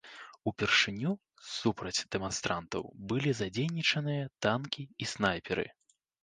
[0.51, 1.11] Упершыню
[1.57, 5.69] супраць дэманстрантаў былі задзейнічаныя танкі і снайперы.